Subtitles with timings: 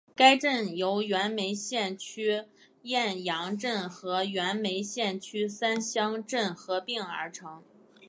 [0.15, 2.45] 该镇由原梅县区
[2.81, 7.61] 雁洋镇和原梅县区三乡镇合并而成。